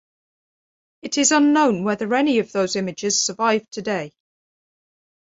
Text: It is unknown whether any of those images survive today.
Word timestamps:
It 1.03 1.19
is 1.19 1.31
unknown 1.31 1.83
whether 1.83 2.11
any 2.15 2.39
of 2.39 2.51
those 2.51 2.75
images 2.75 3.21
survive 3.21 3.69
today. 3.69 4.11